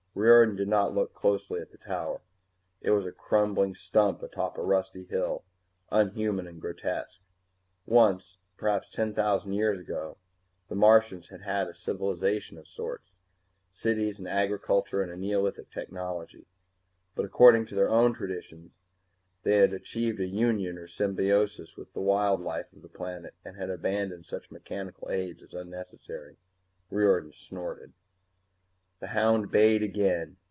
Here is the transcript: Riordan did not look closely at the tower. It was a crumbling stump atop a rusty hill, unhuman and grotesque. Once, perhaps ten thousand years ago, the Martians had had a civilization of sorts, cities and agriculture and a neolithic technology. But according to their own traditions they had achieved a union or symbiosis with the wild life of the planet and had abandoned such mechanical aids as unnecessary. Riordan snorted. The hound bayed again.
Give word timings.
Riordan 0.13 0.57
did 0.57 0.67
not 0.67 0.93
look 0.93 1.15
closely 1.15 1.61
at 1.61 1.71
the 1.71 1.77
tower. 1.77 2.19
It 2.81 2.89
was 2.91 3.05
a 3.05 3.13
crumbling 3.13 3.73
stump 3.73 4.21
atop 4.21 4.57
a 4.57 4.61
rusty 4.61 5.05
hill, 5.05 5.45
unhuman 5.89 6.47
and 6.47 6.59
grotesque. 6.59 7.21
Once, 7.85 8.37
perhaps 8.57 8.89
ten 8.89 9.13
thousand 9.13 9.53
years 9.53 9.79
ago, 9.79 10.17
the 10.67 10.75
Martians 10.75 11.29
had 11.29 11.43
had 11.43 11.67
a 11.69 11.73
civilization 11.73 12.57
of 12.57 12.67
sorts, 12.67 13.13
cities 13.71 14.19
and 14.19 14.27
agriculture 14.27 15.01
and 15.01 15.13
a 15.13 15.15
neolithic 15.15 15.71
technology. 15.71 16.45
But 17.15 17.23
according 17.23 17.67
to 17.67 17.75
their 17.75 17.89
own 17.89 18.13
traditions 18.13 18.75
they 19.43 19.59
had 19.59 19.71
achieved 19.71 20.19
a 20.19 20.27
union 20.27 20.77
or 20.77 20.87
symbiosis 20.89 21.77
with 21.77 21.93
the 21.93 22.01
wild 22.01 22.41
life 22.41 22.73
of 22.75 22.81
the 22.81 22.89
planet 22.89 23.33
and 23.45 23.55
had 23.55 23.69
abandoned 23.69 24.25
such 24.25 24.51
mechanical 24.51 25.09
aids 25.09 25.41
as 25.41 25.53
unnecessary. 25.53 26.35
Riordan 26.89 27.31
snorted. 27.33 27.93
The 28.99 29.07
hound 29.07 29.49
bayed 29.49 29.81
again. 29.81 30.37